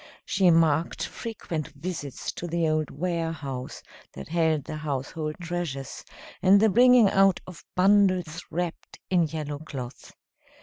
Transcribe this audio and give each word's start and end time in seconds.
She 0.25 0.49
marked 0.49 1.05
frequent 1.05 1.67
visits 1.75 2.31
to 2.31 2.47
the 2.47 2.67
old 2.67 2.89
warehouse 2.89 3.83
that 4.15 4.29
held 4.29 4.63
the 4.63 4.77
household 4.77 5.35
treasures, 5.43 6.03
and 6.41 6.59
the 6.59 6.69
bringing 6.69 7.07
out 7.11 7.39
of 7.45 7.63
bundles 7.75 8.43
wrapped 8.49 8.97
in 9.11 9.27
yellow 9.27 9.59
cloth. 9.59 10.11